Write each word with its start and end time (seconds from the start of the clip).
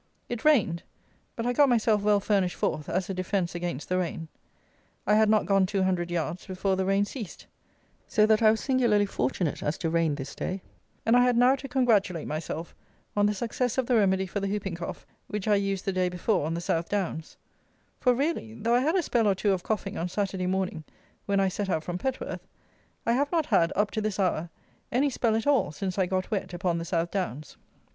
It 0.29 0.43
rained, 0.43 0.81
but 1.35 1.45
I 1.45 1.53
got 1.53 1.69
myself 1.69 2.01
well 2.01 2.19
furnished 2.19 2.55
forth 2.55 2.89
as 2.89 3.07
a 3.07 3.13
defence 3.13 3.53
against 3.53 3.87
the 3.87 3.99
rain. 3.99 4.29
I 5.05 5.13
had 5.13 5.29
not 5.29 5.45
gone 5.45 5.67
two 5.67 5.83
hundred 5.83 6.09
yards 6.09 6.47
before 6.47 6.75
the 6.75 6.85
rain 6.87 7.05
ceased; 7.05 7.45
so 8.07 8.25
that 8.25 8.41
I 8.41 8.49
was 8.49 8.61
singularly 8.61 9.05
fortunate 9.05 9.61
as 9.61 9.77
to 9.77 9.91
rain 9.91 10.15
this 10.15 10.33
day; 10.33 10.63
and 11.05 11.15
I 11.15 11.21
had 11.21 11.37
now 11.37 11.55
to 11.55 11.67
congratulate 11.67 12.25
myself 12.25 12.73
on 13.15 13.27
the 13.27 13.35
success 13.35 13.77
of 13.77 13.85
the 13.85 13.93
remedy 13.95 14.25
for 14.25 14.39
the 14.39 14.47
hooping 14.47 14.73
cough 14.73 15.05
which 15.27 15.47
I 15.47 15.53
used 15.53 15.85
the 15.85 15.93
day 15.93 16.09
before 16.09 16.47
on 16.47 16.55
the 16.55 16.61
South 16.61 16.89
Downs; 16.89 17.37
for 17.99 18.15
really, 18.15 18.55
though 18.55 18.73
I 18.73 18.79
had 18.79 18.95
a 18.95 19.03
spell 19.03 19.27
or 19.27 19.35
two 19.35 19.51
of 19.53 19.61
coughing 19.61 19.99
on 19.99 20.09
Saturday 20.09 20.47
morning 20.47 20.83
when 21.27 21.39
I 21.39 21.47
set 21.47 21.69
out 21.69 21.83
from 21.83 21.99
Petworth, 21.99 22.47
I 23.05 23.13
have 23.13 23.31
not 23.31 23.45
had, 23.45 23.71
up 23.75 23.91
to 23.91 24.01
this 24.01 24.17
hour, 24.19 24.49
any 24.91 25.11
spell 25.11 25.35
at 25.35 25.45
all 25.45 25.71
since 25.71 25.99
I 25.99 26.07
got 26.07 26.31
wet 26.31 26.55
upon 26.55 26.79
the 26.79 26.85
South 26.85 27.11
Downs. 27.11 27.55